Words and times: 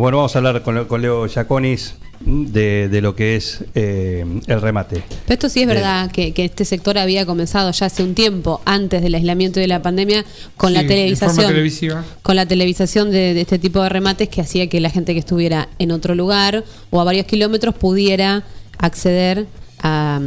Bueno, 0.00 0.16
vamos 0.16 0.34
a 0.34 0.38
hablar 0.38 0.62
con, 0.62 0.86
con 0.86 1.02
Leo 1.02 1.26
Giaconis 1.26 1.94
de, 2.20 2.88
de 2.88 3.00
lo 3.02 3.14
que 3.14 3.36
es 3.36 3.64
eh, 3.74 4.24
el 4.46 4.60
remate. 4.62 5.02
Pero 5.26 5.34
esto 5.34 5.48
sí 5.50 5.60
es 5.60 5.66
verdad 5.66 6.10
que, 6.10 6.32
que 6.32 6.46
este 6.46 6.64
sector 6.64 6.96
había 6.96 7.26
comenzado 7.26 7.70
ya 7.70 7.84
hace 7.84 8.02
un 8.02 8.14
tiempo, 8.14 8.62
antes 8.64 9.02
del 9.02 9.14
aislamiento 9.14 9.58
y 9.60 9.62
de 9.62 9.68
la 9.68 9.82
pandemia, 9.82 10.24
con 10.56 10.72
la 10.72 10.80
Sí, 10.80 10.86
televisación. 10.86 11.46
televisiva. 11.46 12.04
Con 12.22 12.36
la 12.36 12.46
televisación 12.46 13.10
de, 13.10 13.34
de 13.34 13.42
este 13.42 13.58
tipo 13.58 13.82
de 13.82 13.90
remates 13.90 14.30
que 14.30 14.40
hacía 14.40 14.68
que 14.68 14.80
la 14.80 14.88
gente 14.88 15.12
que 15.12 15.20
estuviera 15.20 15.68
en 15.78 15.90
otro 15.92 16.14
lugar 16.14 16.64
o 16.88 17.00
a 17.00 17.04
varios 17.04 17.26
kilómetros 17.26 17.74
pudiera 17.74 18.44
acceder 18.78 19.46
a, 19.82 20.18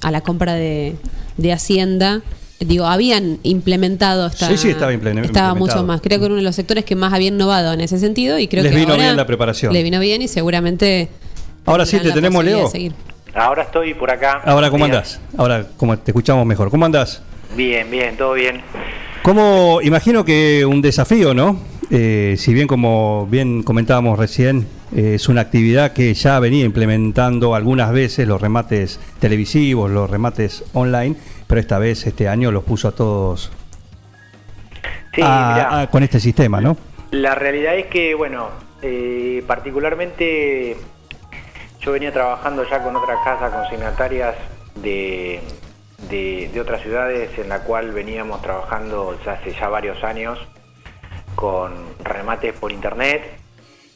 a 0.00 0.10
la 0.10 0.20
compra 0.22 0.54
de, 0.54 0.96
de 1.36 1.52
Hacienda. 1.52 2.22
Digo, 2.60 2.84
habían 2.86 3.38
implementado 3.42 4.26
esta. 4.26 4.46
Sí, 4.48 4.58
sí, 4.58 4.68
estaba 4.70 4.92
impleme- 4.92 5.24
Estaba 5.24 5.48
implementado. 5.52 5.56
mucho 5.56 5.82
más. 5.84 6.00
Creo 6.02 6.18
que 6.18 6.26
era 6.26 6.32
uno 6.34 6.36
de 6.42 6.42
los 6.46 6.54
sectores 6.54 6.84
que 6.84 6.94
más 6.94 7.12
había 7.12 7.28
innovado 7.28 7.72
en 7.72 7.80
ese 7.80 7.98
sentido 7.98 8.38
y 8.38 8.48
creo 8.48 8.62
Les 8.62 8.72
que 8.72 8.78
vino 8.78 8.92
ahora 8.92 9.04
bien 9.04 9.16
la 9.16 9.26
preparación. 9.26 9.72
Le 9.72 9.82
vino 9.82 9.98
bien 9.98 10.20
y 10.22 10.28
seguramente. 10.28 11.08
Ahora 11.64 11.86
sí, 11.86 11.98
te 12.00 12.12
tenemos, 12.12 12.44
Leo. 12.44 12.70
Ahora 13.34 13.62
estoy 13.62 13.94
por 13.94 14.10
acá. 14.10 14.42
Ahora, 14.44 14.70
¿cómo 14.70 14.84
Bien. 14.84 14.96
andás? 14.96 15.20
Ahora, 15.38 15.66
como 15.76 15.96
te 15.98 16.10
escuchamos 16.10 16.44
mejor. 16.46 16.70
¿Cómo 16.70 16.84
andás? 16.84 17.22
Bien, 17.56 17.90
bien, 17.90 18.16
todo 18.16 18.34
bien. 18.34 18.60
Como 19.22 19.80
imagino 19.82 20.24
que 20.24 20.64
un 20.66 20.82
desafío, 20.82 21.32
¿no? 21.32 21.58
Eh, 21.90 22.34
si 22.38 22.52
bien 22.54 22.66
como 22.66 23.26
bien 23.30 23.62
comentábamos 23.62 24.18
recién, 24.18 24.66
eh, 24.94 25.12
es 25.16 25.28
una 25.28 25.40
actividad 25.42 25.92
que 25.92 26.12
ya 26.14 26.38
venía 26.40 26.64
implementando 26.64 27.54
algunas 27.54 27.90
veces 27.92 28.26
los 28.28 28.40
remates 28.40 28.98
televisivos, 29.18 29.90
los 29.90 30.08
remates 30.10 30.62
online, 30.72 31.16
pero 31.50 31.60
esta 31.60 31.78
vez, 31.80 32.06
este 32.06 32.28
año, 32.28 32.52
los 32.52 32.62
puso 32.62 32.86
a 32.88 32.92
todos 32.92 33.50
Sí, 35.12 35.20
a- 35.22 35.52
mirá, 35.52 35.80
a- 35.80 35.90
con 35.90 36.02
este 36.04 36.20
sistema, 36.20 36.60
¿no? 36.60 36.76
la 37.10 37.34
realidad 37.34 37.74
es 37.76 37.86
que, 37.86 38.14
bueno, 38.14 38.50
eh, 38.82 39.42
particularmente 39.48 40.76
yo 41.80 41.90
venía 41.92 42.12
trabajando 42.12 42.62
ya 42.70 42.80
con 42.84 42.94
otras 42.94 43.18
casas 43.24 43.52
consignatarias 43.52 44.36
de, 44.76 45.40
de, 46.08 46.48
de 46.54 46.60
otras 46.60 46.82
ciudades 46.82 47.36
en 47.36 47.48
la 47.48 47.64
cual 47.64 47.90
veníamos 47.90 48.40
trabajando 48.42 49.18
ya 49.24 49.32
hace 49.32 49.52
ya 49.52 49.68
varios 49.68 50.04
años 50.04 50.38
con 51.34 51.72
remates 52.04 52.52
por 52.54 52.70
internet 52.70 53.22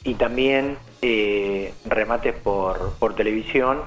y 0.02 0.14
también 0.14 0.76
eh, 1.02 1.72
remates 1.84 2.34
por, 2.34 2.94
por 2.98 3.14
televisión 3.14 3.82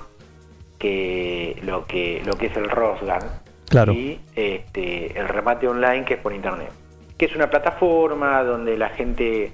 que 0.80 1.60
lo 1.64 1.86
que 1.86 2.22
lo 2.26 2.38
que 2.38 2.46
es 2.48 2.56
el 2.56 2.70
Rosgan 2.70 3.24
Claro. 3.70 3.92
y 3.94 4.20
este, 4.36 5.20
el 5.20 5.28
remate 5.28 5.68
online 5.68 6.06
que 6.06 6.16
es 6.16 6.20
por 6.20 6.34
internet. 6.34 6.70
Que 7.18 7.26
es 7.26 7.36
una 7.36 7.50
plataforma 7.50 8.44
donde 8.44 8.78
la 8.78 8.90
gente 8.90 9.52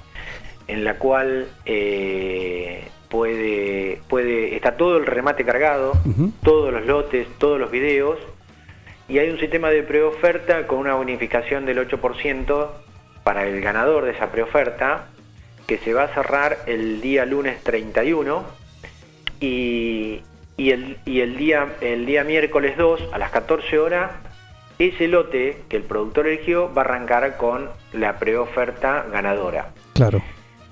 en 0.69 0.84
la 0.84 0.98
cual 0.98 1.48
eh, 1.64 2.88
puede, 3.08 4.00
puede, 4.08 4.54
está 4.54 4.76
todo 4.76 4.98
el 4.98 5.06
remate 5.06 5.44
cargado, 5.44 5.94
todos 6.42 6.72
los 6.72 6.86
lotes, 6.86 7.26
todos 7.38 7.58
los 7.58 7.69
videos, 7.70 8.19
y 9.08 9.19
hay 9.19 9.30
un 9.30 9.41
sistema 9.41 9.70
de 9.70 9.82
preoferta 9.82 10.66
con 10.66 10.78
una 10.78 10.94
bonificación 10.94 11.66
del 11.66 11.78
8% 11.88 12.69
para 13.25 13.46
el 13.46 13.60
ganador 13.60 14.04
de 14.04 14.12
esa 14.12 14.30
preoferta, 14.30 15.06
que 15.66 15.78
se 15.78 15.94
va 15.94 16.04
a 16.04 16.14
cerrar 16.14 16.58
el 16.66 17.00
día 17.00 17.26
lunes 17.26 17.60
31 17.62 18.44
y, 19.40 20.22
y 20.58 20.72
el, 20.72 20.98
y 21.06 21.20
el, 21.20 21.36
día, 21.38 21.66
el 21.80 22.04
día 22.04 22.24
miércoles 22.24 22.76
2 22.76 23.00
a 23.12 23.19
las 23.19 23.30
14 23.30 23.78
horas, 23.78 24.10
ese 24.78 25.08
lote 25.08 25.62
que 25.70 25.76
el 25.76 25.84
productor 25.84 26.26
eligió 26.26 26.72
va 26.74 26.82
a 26.82 26.84
arrancar 26.84 27.36
con 27.38 27.70
la 27.94 28.19
preoferta 28.19 29.06
ganadora. 29.10 29.69
Claro. 29.94 30.20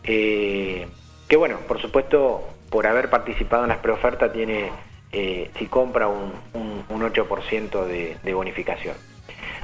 Eh, 0.05 0.87
que 1.29 1.37
bueno, 1.37 1.59
por 1.67 1.81
supuesto, 1.81 2.47
por 2.71 2.87
haber 2.87 3.09
participado 3.11 3.63
en 3.63 3.71
las 3.71 3.79
preofertas 3.79 4.33
tiene, 4.33 4.71
eh, 5.13 5.51
si 5.59 5.67
compra, 5.67 6.09
un, 6.09 6.33
un- 6.53 6.85
un 6.89 7.03
8% 7.03 7.85
de, 7.87 8.17
de 8.23 8.35
bonificación. 8.35 8.95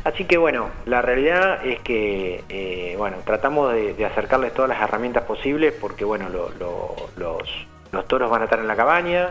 Así 0.04 0.24
que 0.24 0.36
bueno, 0.38 0.68
la 0.86 1.00
realidad 1.02 1.64
es 1.64 1.78
que 1.80 2.42
eh, 2.48 2.94
bueno, 2.98 3.18
tratamos 3.24 3.72
de, 3.72 3.94
de 3.94 4.04
acercarles 4.04 4.52
todas 4.52 4.68
las 4.68 4.82
herramientas 4.82 5.22
posibles 5.24 5.72
porque 5.80 6.04
bueno, 6.04 6.28
lo- 6.28 6.50
lo- 6.58 6.96
los, 7.16 7.66
los 7.92 8.08
toros 8.08 8.28
van 8.28 8.42
a 8.42 8.44
estar 8.46 8.58
en 8.58 8.66
la 8.66 8.74
cabaña, 8.74 9.30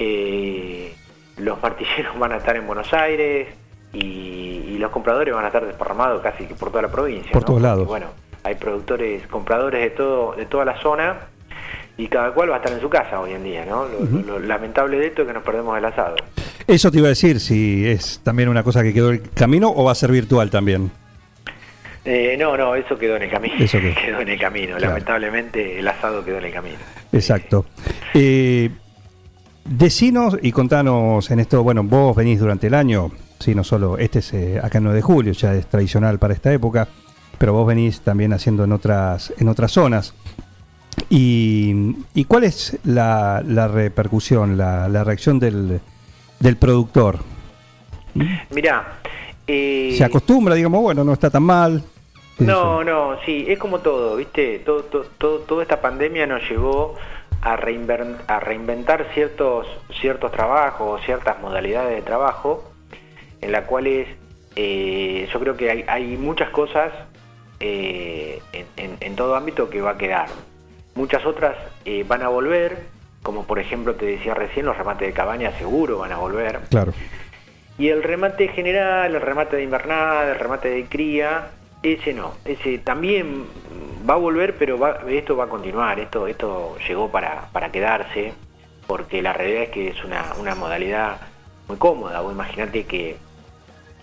eh, 0.00 0.94
los 1.38 1.62
martilleros 1.62 2.18
van 2.18 2.32
a 2.32 2.36
estar 2.38 2.56
en 2.56 2.66
Buenos 2.66 2.92
Aires 2.92 3.48
y, 3.92 3.98
y 3.98 4.78
los 4.78 4.90
compradores 4.90 5.34
van 5.34 5.44
a 5.44 5.48
estar 5.48 5.64
desparramados 5.66 6.22
casi 6.22 6.44
que 6.46 6.54
por 6.54 6.70
toda 6.70 6.82
la 6.82 6.90
provincia. 6.90 7.30
Por 7.32 7.42
¿no? 7.42 7.46
todos 7.46 7.62
lados. 7.62 7.86
bueno, 7.86 8.06
hay 8.42 8.54
productores, 8.56 9.26
compradores 9.28 9.80
de 9.82 9.90
todo, 9.90 10.32
de 10.34 10.46
toda 10.46 10.64
la 10.64 10.80
zona 10.80 11.16
y 11.96 12.06
cada 12.08 12.32
cual 12.32 12.50
va 12.50 12.54
a 12.54 12.58
estar 12.58 12.72
en 12.72 12.80
su 12.80 12.88
casa 12.88 13.20
hoy 13.20 13.32
en 13.32 13.44
día, 13.44 13.64
¿no? 13.66 13.84
Lo, 13.86 14.00
lo- 14.00 14.38
lo 14.38 14.46
lamentable 14.46 14.98
de 14.98 15.08
esto 15.08 15.22
es 15.22 15.28
que 15.28 15.34
nos 15.34 15.42
perdemos 15.42 15.76
el 15.76 15.84
asado. 15.84 16.16
Eso 16.66 16.90
te 16.90 16.98
iba 16.98 17.06
a 17.06 17.10
decir, 17.10 17.40
si 17.40 17.86
es 17.86 18.20
también 18.24 18.48
una 18.48 18.62
cosa 18.62 18.82
que 18.82 18.94
quedó 18.94 19.10
en 19.10 19.16
el 19.16 19.30
camino 19.30 19.70
o 19.74 19.84
va 19.84 19.92
a 19.92 19.94
ser 19.94 20.10
virtual 20.12 20.48
también. 20.50 20.90
Eh, 22.04 22.36
no, 22.38 22.56
no, 22.56 22.74
eso 22.74 22.96
quedó 22.96 23.16
en 23.16 23.24
el 23.24 23.30
camino. 23.30 23.54
¿Eso 23.58 23.78
qué? 23.78 23.94
quedó 24.06 24.20
en 24.20 24.28
el 24.30 24.38
camino. 24.40 24.76
Claro. 24.76 24.92
Lamentablemente 24.94 25.78
el 25.78 25.86
asado 25.88 26.24
quedó 26.24 26.38
en 26.38 26.44
el 26.46 26.52
camino. 26.52 26.78
Exacto. 27.12 27.66
Eh, 28.14 28.70
decinos 29.70 30.36
y 30.42 30.50
contanos 30.52 31.30
en 31.30 31.40
esto, 31.40 31.62
bueno, 31.62 31.82
vos 31.84 32.14
venís 32.16 32.40
durante 32.40 32.66
el 32.66 32.74
año, 32.74 33.10
sí, 33.38 33.54
no 33.54 33.62
solo, 33.64 33.96
este 33.98 34.18
es 34.18 34.34
eh, 34.34 34.60
acá 34.62 34.78
en 34.78 34.84
9 34.84 34.96
de 34.96 35.02
julio, 35.02 35.32
ya 35.32 35.54
es 35.54 35.66
tradicional 35.66 36.18
para 36.18 36.34
esta 36.34 36.52
época. 36.52 36.88
pero 37.38 37.54
vos 37.54 37.66
venís 37.66 38.00
también 38.00 38.32
haciendo 38.34 38.64
en 38.64 38.72
otras, 38.72 39.32
en 39.38 39.48
otras 39.48 39.72
zonas. 39.72 40.12
¿Y, 41.08 41.96
y 42.12 42.24
cuál 42.24 42.44
es 42.44 42.78
la, 42.84 43.42
la 43.46 43.66
repercusión, 43.68 44.58
la, 44.58 44.88
la 44.88 45.04
reacción 45.04 45.38
del, 45.38 45.80
del 46.38 46.56
productor? 46.56 47.20
Mirá, 48.50 48.98
eh, 49.46 49.94
¿Se 49.96 50.04
acostumbra, 50.04 50.54
digamos, 50.54 50.82
bueno, 50.82 51.02
no 51.04 51.12
está 51.14 51.30
tan 51.30 51.44
mal? 51.44 51.82
No, 52.38 52.82
no, 52.84 53.16
sí, 53.24 53.46
es 53.48 53.58
como 53.58 53.78
todo, 53.78 54.16
¿viste? 54.16 54.58
Todo, 54.58 54.82
todo, 54.84 55.04
todo- 55.16 55.38
toda 55.40 55.62
esta 55.62 55.80
pandemia 55.80 56.26
nos 56.26 56.42
llevó 56.50 56.96
a, 57.42 57.54
a 57.54 58.40
reinventar 58.40 59.06
ciertos, 59.14 59.66
ciertos 60.00 60.32
trabajos, 60.32 61.00
ciertas 61.04 61.40
modalidades 61.40 61.94
de 61.96 62.02
trabajo, 62.02 62.70
en 63.40 63.52
las 63.52 63.64
cuales 63.64 64.08
eh, 64.56 65.28
yo 65.32 65.40
creo 65.40 65.56
que 65.56 65.70
hay, 65.70 65.84
hay 65.88 66.16
muchas 66.16 66.50
cosas 66.50 66.92
eh, 67.60 68.40
en, 68.52 68.66
en- 68.76 68.96
en 69.00 69.16
todo 69.16 69.34
ámbito 69.36 69.70
que 69.70 69.80
va 69.80 69.92
a 69.92 69.98
quedar. 69.98 70.28
Muchas 70.94 71.24
otras 71.24 71.56
eh, 71.84 72.04
van 72.06 72.22
a 72.22 72.28
volver, 72.28 72.84
como 73.22 73.44
por 73.44 73.58
ejemplo 73.58 73.94
te 73.94 74.06
decía 74.06 74.34
recién, 74.34 74.66
los 74.66 74.76
remates 74.76 75.06
de 75.08 75.14
cabaña 75.14 75.52
seguro 75.58 75.98
van 75.98 76.12
a 76.12 76.16
volver. 76.16 76.60
Claro. 76.70 76.92
Y 77.78 77.88
el 77.88 78.02
remate 78.02 78.48
general, 78.48 79.14
el 79.14 79.20
remate 79.22 79.56
de 79.56 79.62
invernada, 79.62 80.30
el 80.32 80.38
remate 80.38 80.68
de 80.68 80.84
cría, 80.86 81.50
ese 81.82 82.12
no, 82.12 82.34
ese 82.44 82.78
también 82.78 83.46
va 84.08 84.14
a 84.14 84.18
volver, 84.18 84.56
pero 84.58 84.78
va- 84.78 85.00
esto 85.08 85.36
va 85.36 85.44
a 85.44 85.48
continuar, 85.48 85.98
esto, 86.00 86.26
esto 86.26 86.76
llegó 86.88 87.10
para, 87.10 87.48
para 87.52 87.70
quedarse, 87.72 88.32
porque 88.86 89.22
la 89.22 89.32
realidad 89.32 89.62
es 89.64 89.68
que 89.70 89.88
es 89.88 90.04
una, 90.04 90.34
una 90.38 90.54
modalidad 90.54 91.20
muy 91.68 91.76
cómoda. 91.78 92.20
Vos 92.20 92.32
imaginate 92.32 92.84
que 92.84 93.16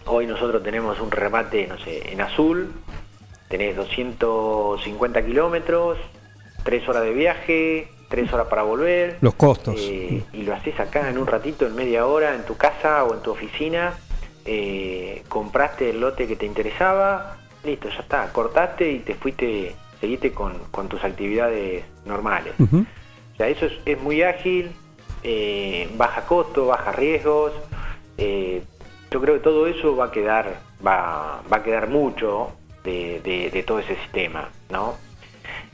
hoy 0.05 0.25
nosotros 0.25 0.63
tenemos 0.63 0.99
un 0.99 1.11
remate, 1.11 1.67
no 1.67 1.77
sé, 1.79 2.11
en 2.11 2.21
azul, 2.21 2.71
tenés 3.49 3.75
250 3.75 5.25
kilómetros, 5.25 5.97
3 6.63 6.87
horas 6.89 7.03
de 7.03 7.13
viaje, 7.13 7.87
3 8.09 8.31
horas 8.33 8.47
para 8.47 8.63
volver. 8.63 9.17
Los 9.21 9.35
costos. 9.35 9.75
Eh, 9.77 10.23
y 10.33 10.41
lo 10.43 10.53
haces 10.53 10.79
acá 10.79 11.09
en 11.09 11.17
un 11.17 11.27
ratito, 11.27 11.65
en 11.67 11.75
media 11.75 12.05
hora, 12.07 12.35
en 12.35 12.43
tu 12.43 12.55
casa 12.57 13.03
o 13.03 13.13
en 13.13 13.21
tu 13.21 13.31
oficina. 13.31 13.93
eh, 14.49 15.23
compraste 15.27 15.89
el 15.89 15.99
lote 15.99 16.25
que 16.25 16.37
te 16.37 16.45
interesaba, 16.45 17.35
listo, 17.63 17.89
ya 17.89 17.99
está. 17.99 18.31
Cortaste 18.31 18.89
y 18.91 18.99
te 18.99 19.13
fuiste, 19.15 19.75
seguiste 19.99 20.31
con, 20.33 20.53
con 20.71 20.87
tus 20.87 21.03
actividades 21.03 21.83
normales. 22.05 22.53
O 23.33 23.37
sea, 23.37 23.47
eso 23.49 23.65
es, 23.65 23.73
es 23.85 24.01
muy 24.01 24.23
ágil, 24.23 24.71
eh, 25.23 25.89
baja 25.97 26.25
costo, 26.25 26.67
baja 26.67 26.91
riesgos. 26.91 27.51
eh, 28.17 28.63
yo 29.11 29.21
creo 29.21 29.35
que 29.35 29.39
todo 29.41 29.67
eso 29.67 29.95
va 29.95 30.05
a 30.05 30.11
quedar, 30.11 30.59
va, 30.85 31.41
va 31.51 31.57
a 31.57 31.63
quedar 31.63 31.87
mucho 31.87 32.51
de, 32.83 33.21
de- 33.21 33.49
de 33.51 33.63
todo 33.63 33.79
ese 33.79 33.95
sistema, 33.95 34.49
¿no? 34.69 34.95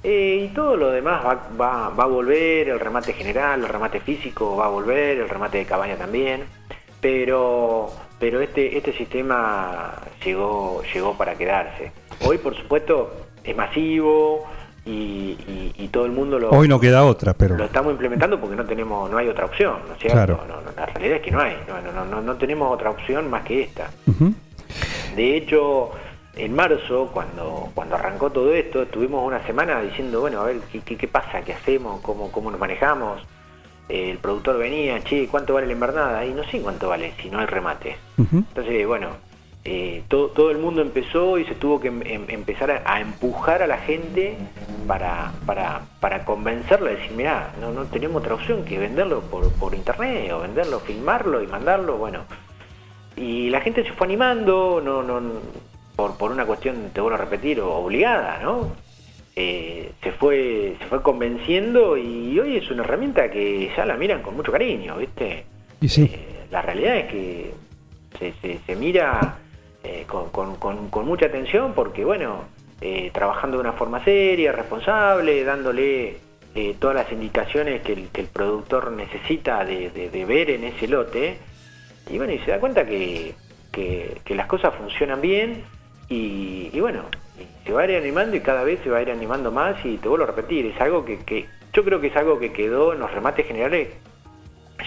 Eh, 0.04 0.48
y 0.52 0.54
todo 0.54 0.76
lo 0.78 0.92
demás 0.92 1.26
va, 1.26 1.48
va- 1.60 1.90
va 1.90 2.04
a 2.04 2.08
volver, 2.08 2.70
el 2.70 2.80
remate 2.80 3.14
general, 3.14 3.62
el 3.62 3.70
remate 3.70 4.02
físico 4.02 4.56
va 4.58 4.66
a 4.66 4.70
volver, 4.70 5.18
el 5.18 5.30
remate 5.30 5.58
de 5.60 5.66
cabaña 5.66 5.96
también, 5.96 6.44
pero, 7.02 7.92
pero 8.24 8.40
este, 8.40 8.78
este 8.78 8.94
sistema 8.94 9.96
llegó, 10.24 10.82
llegó 10.94 11.18
para 11.18 11.36
quedarse. 11.36 11.92
Hoy, 12.26 12.38
por 12.38 12.56
supuesto, 12.56 13.12
es 13.44 13.54
masivo 13.54 14.46
y, 14.86 14.92
y- 15.46 15.74
y 15.78 15.88
todo 15.90 16.06
el 16.06 16.14
mundo 16.14 16.40
lo, 16.40 16.50
Hoy 16.52 16.70
no 16.70 16.80
queda 16.80 17.04
otra, 17.04 17.34
pero... 17.34 17.58
lo 17.58 17.66
estamos 17.66 17.92
implementando 17.92 18.40
porque 18.40 18.56
no 18.56 18.64
tenemos, 18.64 19.12
no 19.12 19.18
hay 19.18 19.28
otra 19.28 19.44
opción, 19.44 19.76
¿no 19.90 19.94
es 19.96 20.00
cierto? 20.00 20.16
Claro. 20.16 20.40
No, 20.48 20.62
no, 20.62 20.72
la 20.74 20.86
realidad 20.86 21.18
es 21.18 21.22
que 21.22 21.32
no 21.32 21.42
hay, 21.42 21.58
no, 21.68 22.06
no, 22.06 22.22
no, 22.22 22.36
tenemos 22.38 22.74
otra 22.74 22.92
opción 22.92 23.30
más 23.30 23.44
que 23.44 23.60
esta. 23.64 23.90
De 25.18 25.36
hecho, 25.36 25.92
en 26.38 26.56
marzo, 26.56 27.10
cuando, 27.14 27.72
cuando 27.76 27.96
arrancó 27.96 28.30
todo 28.32 28.54
esto, 28.54 28.84
estuvimos 28.84 29.28
una 29.28 29.46
semana 29.46 29.82
diciendo, 29.82 30.22
bueno, 30.22 30.40
a 30.40 30.46
ver, 30.46 30.60
¿qué, 30.72 30.80
qué, 30.80 30.96
qué 30.96 31.10
pasa? 31.10 31.42
¿Qué 31.42 31.52
hacemos? 31.52 32.00
¿Cómo, 32.00 32.32
cómo 32.32 32.50
nos 32.52 32.60
manejamos? 32.62 33.22
El 33.90 34.18
productor 34.18 34.58
venía, 34.58 35.04
che, 35.04 35.28
¿cuánto 35.28 35.54
vale 35.54 35.68
la 35.68 35.74
invernada? 35.74 36.26
Y 36.26 36.32
no 36.34 36.44
sé 36.46 36.62
cuánto 36.62 36.88
vale 36.90 37.14
si 37.22 37.30
no 37.30 37.40
hay 37.40 37.46
remate. 37.46 37.98
Entonces, 38.50 38.88
bueno, 38.88 39.10
eh, 39.66 40.04
todo, 40.08 40.28
todo 40.30 40.52
el 40.52 40.58
mundo 40.58 40.82
empezó 40.82 41.38
y 41.38 41.46
se 41.46 41.56
tuvo 41.56 41.80
que 41.80 41.88
em- 41.90 42.02
em- 42.06 42.26
empezar 42.30 42.72
a, 42.72 42.82
a 42.86 43.00
empujar 43.02 43.62
a 43.62 43.68
la 43.68 43.78
gente 43.78 44.38
para, 44.88 45.32
para, 45.46 45.82
para 46.00 46.26
convencerlo, 46.26 46.88
de 46.88 46.96
decir, 46.96 47.12
mirá, 47.16 47.54
no, 47.60 47.72
no 47.72 47.86
tenemos 47.86 48.22
otra 48.22 48.36
opción 48.36 48.66
que 48.66 48.78
venderlo 48.80 49.22
por, 49.22 49.52
por 49.54 49.76
internet 49.76 50.32
o 50.32 50.40
venderlo, 50.40 50.80
filmarlo 50.82 51.42
y 51.42 51.48
mandarlo, 51.48 51.98
bueno. 51.98 52.22
Y 53.16 53.50
la 53.50 53.62
gente 53.62 53.84
se 53.84 53.92
fue 53.94 54.08
animando, 54.08 54.82
no, 54.84 55.04
no, 55.04 55.22
por, 55.96 56.18
por 56.18 56.32
una 56.32 56.46
cuestión, 56.46 56.90
te 56.94 57.00
vuelvo 57.02 57.16
a 57.18 57.22
repetir, 57.22 57.62
obligada, 57.62 58.40
¿no? 58.42 58.70
Eh, 59.36 59.92
se 60.04 60.12
fue 60.12 60.76
se 60.80 60.86
fue 60.86 61.02
convenciendo 61.02 61.98
y 61.98 62.40
hoy 62.40 62.58
es 62.58 62.70
una 62.70 62.84
herramienta 62.84 63.32
que 63.32 63.72
ya 63.76 63.86
la 63.86 63.98
miran 63.98 64.22
con 64.22 64.36
mucho 64.36 64.52
cariño, 64.52 64.98
¿viste? 64.98 65.46
Y 65.82 65.90
sí. 65.90 66.04
Eh, 66.14 66.46
la 66.52 66.62
realidad 66.62 66.98
es 66.98 67.06
que 67.12 67.54
se, 68.20 68.34
se- 68.42 68.60
se 68.66 68.76
mira 68.76 69.38
eh, 69.84 70.04
con, 70.08 70.30
con- 70.30 70.56
con- 70.58 70.90
con 70.90 71.06
mucha 71.08 71.26
atención 71.26 71.74
porque, 71.74 72.06
bueno, 72.06 72.44
trabajando 73.14 73.58
de 73.58 73.62
una 73.62 73.74
forma 73.74 74.04
seria, 74.04 74.52
responsable, 74.52 75.44
dándole 75.46 76.18
todas 76.80 76.96
las 76.98 77.12
indicaciones 77.12 77.82
que 77.82 77.94
el, 77.94 78.10
que 78.10 78.22
el 78.22 78.28
productor 78.28 78.92
necesita 78.92 79.64
de, 79.66 79.90
de- 79.90 80.10
de 80.10 80.26
ver 80.26 80.50
en 80.52 80.66
ese 80.66 80.88
lote, 80.88 81.38
y 82.10 82.18
bueno, 82.18 82.34
y 82.34 82.40
se 82.40 82.52
da 82.52 82.60
cuenta 82.60 82.86
que, 82.86 83.34
que- 83.72 84.18
que 84.26 84.36
las 84.36 84.46
cosas 84.48 84.76
funcionan 84.76 85.22
bien 85.22 85.64
y, 86.10 86.70
y 86.74 86.80
bueno, 86.82 87.06
se 87.66 87.72
va 87.72 87.82
a 87.82 87.86
ir 87.86 87.96
animando 87.96 88.36
y 88.36 88.42
cada 88.42 88.64
vez 88.64 88.80
se 88.84 88.90
va 88.90 88.98
a 88.98 89.02
ir 89.02 89.12
animando 89.12 89.52
más 89.52 89.76
y 89.86 89.98
te 89.98 90.08
vuelvo 90.08 90.26
a 90.26 90.28
repetir, 90.28 90.66
es 90.66 90.80
algo 90.82 91.06
que, 91.06 91.20
que 91.20 91.46
yo 91.74 91.84
creo 91.84 92.00
que 92.00 92.08
es 92.08 92.16
algo 92.16 92.40
que 92.40 92.52
quedó 92.52 92.94
en 92.94 93.00
los 93.00 93.12
remates 93.12 93.48
generales 93.48 93.90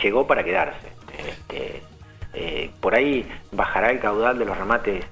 llegó 0.03 0.27
para 0.27 0.45
quedarse. 0.45 0.89
Este, 1.29 1.83
eh, 2.35 2.71
por 2.81 2.95
ahí 2.95 3.27
bajará 3.53 3.91
el 3.91 3.99
caudal 3.99 4.39
de 4.39 4.45
los 4.45 4.57
remates 4.57 5.05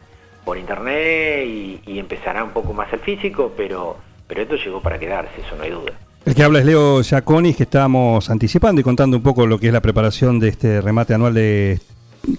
por 0.45 0.59
internet 0.59 1.47
y, 1.47 1.99
empezará 1.99 2.45
un 2.45 2.51
poco 2.51 2.75
más 2.75 2.93
el 2.93 3.01
físico, 3.01 3.53
pero, 3.57 3.97
pero 4.27 4.43
esto 4.43 4.57
llegó 4.57 4.83
para 4.83 4.99
quedarse, 4.99 5.41
eso 5.41 5.57
no 5.57 5.63
hay 5.63 5.71
duda. 5.71 5.93
El 6.27 6.35
que 6.35 6.43
habla 6.43 6.59
es 6.59 6.67
Leo 6.67 7.03
Giaconis, 7.03 7.57
que 7.57 7.63
estábamos 7.63 8.29
anticipando 8.29 8.81
y 8.81 8.85
contando 8.85 9.17
un 9.17 9.23
poco 9.23 9.47
lo 9.47 9.59
que 9.59 9.69
es 9.69 9.73
la 9.73 9.81
preparación 9.81 10.39
de 10.39 10.49
este 10.49 10.81
remate 10.81 11.15
anual 11.15 11.33
de 11.33 11.81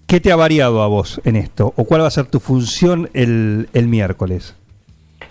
¿Qué 0.10 0.20
te 0.20 0.32
ha 0.32 0.36
variado 0.36 0.82
a 0.82 0.88
vos 0.88 1.22
en 1.24 1.36
esto? 1.36 1.72
¿O 1.78 1.86
cuál 1.86 2.02
va 2.02 2.08
a 2.08 2.10
ser 2.10 2.26
tu 2.26 2.40
función 2.40 3.12
el, 3.14 3.70
el 3.74 3.88
miércoles? 3.88 4.56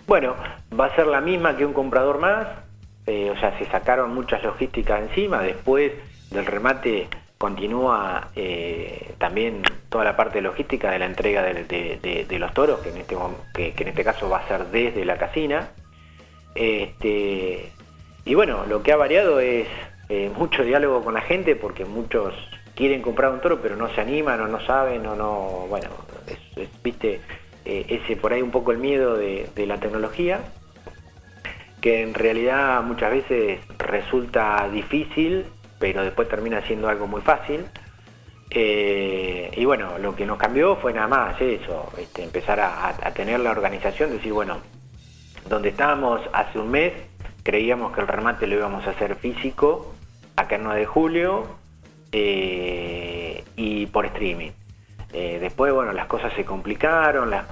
Bueno, 0.07 0.37
va 0.79 0.87
a 0.87 0.95
ser 0.95 1.09
la 1.09 1.21
misma 1.21 1.57
que 1.57 1.67
un 1.67 1.73
comprador 1.73 2.21
más, 2.21 2.47
eh, 3.05 3.29
o 3.29 3.41
sea, 3.41 3.59
se 3.59 3.65
sacaron 3.65 4.15
muchas 4.15 4.41
logísticas 4.45 5.03
encima, 5.03 5.43
después 5.43 5.91
del 6.31 6.47
remate 6.47 7.09
continúa 7.39 8.29
eh, 8.37 9.15
también 9.19 9.63
toda 9.89 10.05
la 10.05 10.17
parte 10.17 10.41
logística 10.41 10.93
de 10.93 11.01
la 11.01 11.07
entrega 11.07 11.43
de, 11.43 12.37
los 12.39 12.55
toros, 12.55 12.79
que 12.79 12.91
en, 12.91 12.99
este, 12.99 13.17
que 13.75 13.83
en 13.83 13.89
este 13.89 14.05
caso 14.05 14.31
va 14.31 14.39
a 14.39 14.47
ser 14.47 14.67
desde 14.67 15.05
la 15.05 15.19
casina. 15.19 15.71
Este, 16.55 17.73
y 18.25 18.35
bueno, 18.37 18.65
lo 18.69 18.85
que 18.85 18.93
ha 18.93 18.97
variado 18.97 19.41
es 19.41 19.67
eh, 20.09 20.31
mucho 20.37 20.63
diálogo 20.63 21.03
con 21.03 21.15
la 21.15 21.23
gente, 21.23 21.57
porque 21.57 21.85
muchos 21.85 22.33
quieren 22.79 23.03
comprar 23.03 23.33
un 23.33 23.41
toro, 23.41 23.59
pero 23.61 23.75
no 23.75 23.93
se 23.93 24.01
animan 24.01 24.41
o 24.41 24.47
no 24.47 24.61
saben 24.61 25.05
o 25.05 25.17
no, 25.17 25.67
bueno, 25.69 25.89
viste, 26.85 27.21
eh, 27.65 27.85
ese 27.89 28.15
por 28.15 28.33
ahí 28.33 28.41
un 28.41 28.53
poco 28.53 28.71
el 28.71 28.79
miedo 28.79 29.17
de, 29.17 29.51
de 29.53 29.67
la 29.67 29.79
tecnología 29.81 30.41
que 31.81 32.03
en 32.03 32.15
realidad 32.15 32.83
muchas 32.83 33.11
veces 33.11 33.61
resulta 33.79 34.69
difícil, 34.73 35.47
pero 35.81 36.05
después 36.05 36.29
termina 36.29 36.63
siendo 36.63 36.89
algo 36.89 37.09
muy 37.09 37.21
fácil. 37.21 37.65
Eh, 38.51 39.51
y 39.57 39.65
bueno, 39.65 39.99
lo 39.99 40.15
que 40.15 40.25
nos 40.25 40.39
cambió 40.39 40.77
fue 40.77 40.93
nada 40.93 41.09
más 41.09 41.41
eso, 41.41 41.93
este, 41.99 42.23
empezar 42.23 42.61
a, 42.61 42.89
a 42.89 43.11
tener 43.13 43.41
la 43.41 43.51
organización, 43.51 44.11
decir, 44.11 44.33
bueno, 44.33 44.59
donde 45.49 45.69
estábamos 45.71 46.21
hace 46.33 46.59
un 46.59 46.71
mes, 46.71 46.93
creíamos 47.43 47.93
que 47.93 48.01
el 48.01 48.09
remate 48.09 48.47
lo 48.47 48.57
íbamos 48.57 48.87
a 48.87 48.91
hacer 48.91 49.17
físico, 49.17 49.95
acá 50.37 50.57
en 50.57 50.65
9 50.65 50.81
de 50.81 50.87
julio, 50.87 51.47
eh, 52.13 53.45
y 53.57 53.87
por 53.87 54.07
streaming. 54.07 54.51
Eh, 55.13 55.39
después, 55.41 55.73
bueno, 55.73 55.93
las 55.93 56.07
cosas 56.07 56.33
se 56.35 56.45
complicaron, 56.45 57.31
las, 57.31 57.47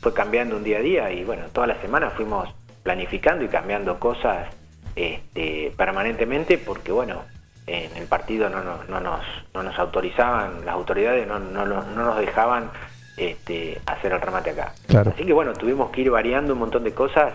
fue 0.00 0.12
cambiando 0.12 0.56
un 0.56 0.64
día 0.64 0.78
a 0.78 0.80
día 0.82 1.10
y 1.10 1.24
bueno, 1.24 1.44
toda 1.52 1.66
la 1.66 1.80
semana 1.80 2.10
fuimos 2.10 2.48
planificando 2.82 3.44
y 3.44 3.48
cambiando 3.48 3.98
cosas 3.98 4.48
este, 4.96 5.72
permanentemente 5.76 6.58
porque 6.58 6.92
bueno, 6.92 7.22
en 7.66 7.96
el 7.96 8.06
partido 8.06 8.50
no, 8.50 8.62
nos- 8.62 8.88
no 8.88 9.00
nos, 9.00 9.20
no 9.54 9.62
nos 9.62 9.78
autorizaban, 9.78 10.64
las 10.66 10.74
autoridades 10.74 11.26
no, 11.26 11.38
no, 11.38 11.64
no- 11.64 11.84
no 11.84 12.04
nos 12.04 12.18
dejaban 12.18 12.70
este, 13.16 13.80
hacer 13.86 14.12
el 14.12 14.20
remate 14.20 14.50
acá. 14.50 14.72
Claro. 14.86 15.12
Así 15.14 15.24
que 15.24 15.32
bueno, 15.32 15.52
tuvimos 15.54 15.90
que 15.90 16.02
ir 16.02 16.10
variando 16.10 16.52
un 16.52 16.58
montón 16.58 16.84
de 16.84 16.92
cosas 16.92 17.32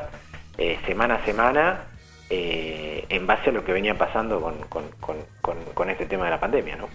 eh, 0.57 0.77
semana 0.85 1.15
a 1.15 1.25
semana 1.25 1.79
eh, 2.29 3.05
en 3.09 3.27
base 3.27 3.49
a 3.49 3.53
lo 3.53 3.63
que 3.63 3.71
venía 3.73 3.97
pasando 3.97 4.41
con, 4.41 4.55
con, 4.69 4.83
con, 4.99 5.15
con, 5.41 5.57
con 5.73 5.89
este 5.89 6.05
tema 6.05 6.25
de 6.25 6.31
la 6.31 6.39
pandemia, 6.39 6.75
¿no? 6.75 6.87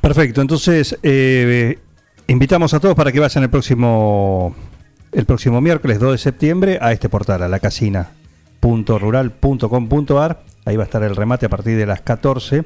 Perfecto, 0.00 0.40
entonces 0.40 0.98
eh, 1.02 1.78
invitamos 2.26 2.74
a 2.74 2.80
todos 2.80 2.94
para 2.94 3.12
que 3.12 3.20
vayan 3.20 3.44
el 3.44 3.50
próximo 3.50 4.54
el 5.12 5.24
próximo 5.24 5.60
miércoles 5.60 5.98
2 5.98 6.12
de 6.12 6.18
septiembre 6.18 6.78
a 6.80 6.92
este 6.92 7.08
portal, 7.08 7.42
a 7.42 7.48
la 7.48 7.58
casina.rural.com.ar. 7.60 10.40
Ahí 10.64 10.76
va 10.76 10.82
a 10.82 10.86
estar 10.86 11.02
el 11.02 11.16
remate 11.16 11.46
a 11.46 11.48
partir 11.48 11.76
de 11.78 11.86
las 11.86 12.00
14 12.02 12.64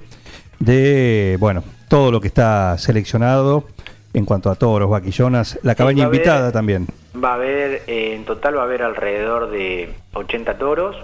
de, 0.58 1.36
bueno, 1.38 1.62
todo 1.88 2.10
lo 2.10 2.20
que 2.20 2.28
está 2.28 2.76
seleccionado 2.78 3.66
en 4.14 4.24
cuanto 4.24 4.50
a 4.50 4.54
toros, 4.56 4.90
vaquillonas, 4.90 5.58
la 5.62 5.74
cabaña 5.74 6.06
haber- 6.06 6.16
invitada 6.16 6.50
también. 6.50 6.86
Va 7.22 7.32
a 7.32 7.34
haber, 7.34 7.82
eh, 7.86 8.14
en 8.16 8.24
total 8.24 8.56
va 8.56 8.62
a 8.62 8.64
haber 8.64 8.82
alrededor 8.82 9.50
de 9.50 9.94
80 10.14 10.58
toros, 10.58 10.96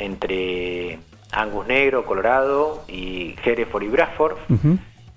entre 0.00 0.98
Angus 1.32 1.66
Negro, 1.66 2.04
Colorado 2.04 2.82
y 2.88 3.36
Hereford 3.44 3.82
y 3.84 3.88
Bradford. 3.88 4.36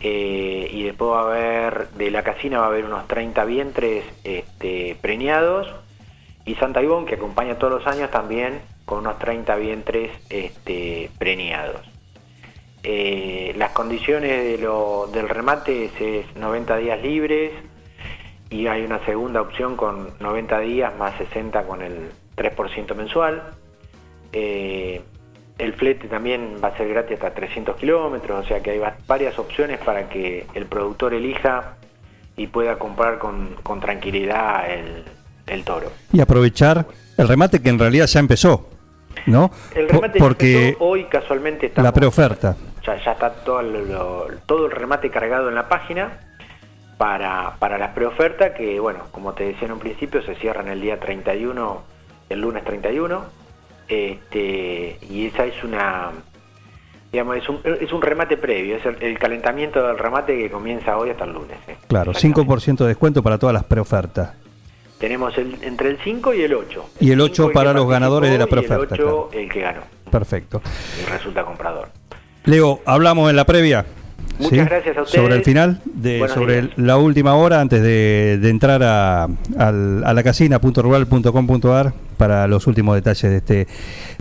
Eh, 0.06 0.70
y 0.72 0.84
después 0.84 1.12
va 1.12 1.22
a 1.22 1.24
haber, 1.24 1.90
de 1.92 2.12
la 2.12 2.24
casina 2.24 2.60
va 2.60 2.66
a 2.66 2.68
haber 2.68 2.86
unos 2.86 3.08
30 3.08 3.46
vientres 3.46 4.04
este, 4.24 4.98
preñados. 5.02 5.68
Y 6.46 6.56
Santa 6.56 6.82
Ivonne, 6.84 7.06
que 7.08 7.16
acompaña 7.16 7.58
todos 7.58 7.72
los 7.74 7.88
años 7.88 8.12
también, 8.12 8.60
con 8.86 9.00
unos 9.00 9.18
30 9.18 9.56
vientres 9.56 10.12
este, 10.30 11.10
preñados. 11.18 11.82
Eh, 12.84 13.54
las 13.58 13.72
condiciones 13.72 14.44
de 14.44 14.58
lo- 14.58 15.08
del 15.08 15.30
remate 15.30 15.86
es, 15.86 16.02
es 16.02 16.36
90 16.36 16.76
días 16.78 17.02
libres 17.02 17.52
y 18.50 18.68
hay 18.68 18.84
una 18.84 19.00
segunda 19.06 19.40
opción 19.42 19.78
con 19.78 20.10
90 20.20 20.60
días 20.60 20.94
más 20.98 21.16
60 21.18 21.64
con 21.64 21.82
el 21.82 22.12
3% 22.36 22.94
mensual. 22.94 23.42
Eh, 24.34 25.02
el 25.60 25.74
flete 25.74 26.08
también 26.08 26.56
va 26.64 26.70
a 26.70 26.78
ser 26.78 26.88
gratis 26.90 27.14
hasta 27.14 27.32
300 27.34 27.76
kilómetros, 27.78 28.44
o 28.44 28.48
sea 28.48 28.62
que 28.62 28.72
hay 28.72 28.80
va- 28.80 28.96
varias 29.08 29.38
opciones 29.38 29.80
para 29.80 30.10
que 30.10 30.46
el 30.56 30.66
productor 30.66 31.14
elija 31.14 31.76
y 32.36 32.48
pueda 32.48 32.78
comprar 32.80 33.20
con, 33.20 33.56
con 33.62 33.80
tranquilidad 33.80 34.70
el, 34.72 35.04
el 35.46 35.64
toro. 35.64 35.92
Y 36.12 36.20
aprovechar 36.20 36.86
el 37.18 37.28
remate 37.28 37.62
que 37.62 37.70
en 37.70 37.78
realidad 37.78 38.08
ya 38.08 38.20
empezó, 38.20 38.68
¿no? 39.28 39.52
El 39.76 39.88
remate 39.90 40.18
porque 40.18 40.70
empezó, 40.70 40.84
hoy 40.86 41.04
casualmente 41.06 41.68
estamos, 41.68 41.86
la 41.88 41.94
preoferta. 41.94 42.58
ya, 42.84 42.98
ya 43.04 43.12
está 43.12 43.30
todo, 43.32 43.62
lo- 43.62 44.28
todo 44.48 44.66
el 44.66 44.72
remate 44.72 45.12
cargado 45.12 45.50
en 45.50 45.56
la 45.56 45.70
página 45.70 46.20
para, 46.98 47.54
para 47.60 47.78
las 47.78 47.92
preofertas 47.92 48.54
que, 48.54 48.80
bueno, 48.80 49.02
como 49.12 49.34
te 49.34 49.44
decía 49.46 49.68
en 49.68 49.74
un 49.74 49.80
principio, 49.80 50.24
se 50.24 50.34
cierran 50.36 50.68
el 50.68 50.82
día 50.82 51.00
31, 51.00 51.82
el 52.30 52.42
lunes 52.42 52.64
31, 52.64 53.43
este, 53.88 54.98
y 55.10 55.26
esa 55.28 55.46
es 55.46 55.64
una, 55.64 56.12
digamos, 57.12 57.38
es 57.38 57.50
un, 57.50 57.60
es 57.82 57.92
un 57.92 58.02
remate 58.02 58.38
previo, 58.38 58.78
es 58.78 58.86
el, 58.86 58.98
el 59.02 59.18
calentamiento 59.20 59.86
del 59.86 59.98
remate 59.98 60.38
que 60.38 60.50
comienza 60.50 60.98
hoy 60.98 61.10
hasta 61.12 61.26
el 61.26 61.34
lunes. 61.34 61.58
¿eh? 61.68 61.76
Claro, 61.88 62.12
Exactamente. 62.12 62.52
5% 62.54 62.78
de 62.78 62.88
descuento 62.88 63.22
para 63.24 63.38
todas 63.38 63.54
las 63.54 63.64
preofertas. 63.64 64.34
Tenemos 65.00 65.38
el, 65.38 65.58
entre 65.64 65.90
el 65.90 65.98
5 66.04 66.34
y 66.34 66.42
el 66.44 66.54
8. 66.54 66.86
Y 67.02 67.12
el 67.12 67.20
8 67.20 67.34
5 67.36 67.48
que 67.50 67.54
para 67.54 67.74
los 67.74 67.88
ganadores 67.90 68.32
de 68.32 68.38
la 68.38 68.48
preoferta, 68.48 68.96
Y 68.96 69.00
el 69.00 69.06
8 69.06 69.30
el 69.34 69.50
que 69.52 69.60
ganó, 69.62 69.82
Perfecto. 70.10 70.62
y 71.02 71.10
resulta 71.12 71.44
comprador. 71.44 71.90
Leo, 72.46 72.80
hablamos 72.86 73.30
en 73.30 73.36
la 73.36 73.46
previa. 73.46 73.86
Muchas 74.40 74.68
gracias 74.68 74.98
a 74.98 75.02
ustedes. 75.04 75.22
Sobre 75.24 75.36
el 75.36 75.44
final, 75.44 75.80
de, 75.86 76.28
sobre 76.30 76.58
el- 76.60 76.74
la 76.78 76.98
última 76.98 77.36
hora 77.36 77.62
antes 77.62 77.82
de, 77.84 78.40
de 78.42 78.50
entrar 78.50 78.82
a, 78.82 79.26
al- 79.26 80.04
a 80.04 80.14
la 80.14 80.24
casina.rural.com.ar 80.24 81.94
para 82.24 82.48
los 82.48 82.68
últimos 82.68 82.96
detalles 82.96 83.30
de 83.30 83.36
este 83.36 83.68